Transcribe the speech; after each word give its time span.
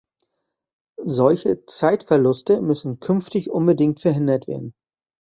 Solche 1.05 1.63
Zeitverluste 1.67 2.59
müssen 2.59 2.99
künftig 2.99 3.51
unbedingt 3.51 3.99
verhindert 4.01 4.47
werden! 4.47 4.73